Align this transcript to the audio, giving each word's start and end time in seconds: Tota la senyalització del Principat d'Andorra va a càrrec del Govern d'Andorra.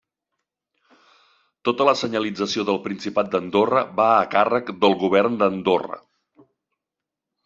Tota 1.67 1.85
la 1.89 1.93
senyalització 1.99 2.65
del 2.69 2.79
Principat 2.87 3.29
d'Andorra 3.35 3.83
va 3.99 4.07
a 4.13 4.23
càrrec 4.31 4.71
del 4.87 4.97
Govern 5.05 5.37
d'Andorra. 5.43 6.01